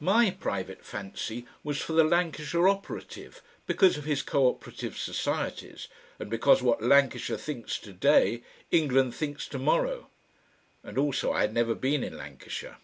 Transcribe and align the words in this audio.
My 0.00 0.32
private 0.32 0.84
fancy 0.84 1.46
was 1.62 1.80
for 1.80 1.92
the 1.92 2.02
Lancashire 2.02 2.66
operative 2.68 3.40
because 3.64 3.96
of 3.96 4.04
his 4.06 4.20
co 4.20 4.48
operative 4.48 4.98
societies, 4.98 5.86
and 6.18 6.28
because 6.28 6.64
what 6.64 6.82
Lancashire 6.82 7.36
thinks 7.36 7.78
to 7.78 7.92
day 7.92 8.42
England 8.72 9.14
thinks 9.14 9.46
to 9.46 9.60
morrow.... 9.60 10.10
And 10.82 10.98
also 10.98 11.30
I 11.32 11.42
had 11.42 11.54
never 11.54 11.76
been 11.76 12.02
in 12.02 12.16
Lancashire. 12.16 12.78